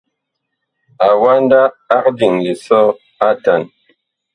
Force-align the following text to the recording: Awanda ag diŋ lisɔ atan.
Awanda 1.09 1.61
ag 1.95 2.05
diŋ 2.17 2.33
lisɔ 2.43 2.81
atan. 3.27 3.61